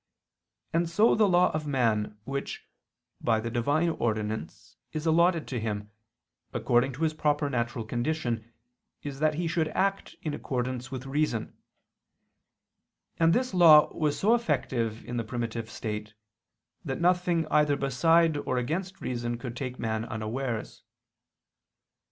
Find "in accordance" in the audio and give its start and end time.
10.23-10.89